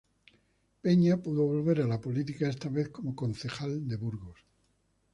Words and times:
Peña 0.83 1.13
pudo 1.25 1.41
volver 1.53 1.77
a 1.81 1.89
la 1.93 1.99
política, 2.05 2.51
esta 2.55 2.69
vez 2.77 2.87
como 2.95 3.17
concejal 3.21 3.71
de 3.89 3.95
Burgos. 4.03 4.39